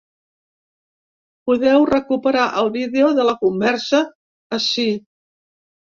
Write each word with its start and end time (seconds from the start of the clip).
Podeu 1.51 1.85
recuperar 1.91 2.47
el 2.65 2.73
vídeo 2.81 3.13
de 3.21 3.29
la 3.31 3.39
conversa 3.45 4.05
ací. 4.63 4.91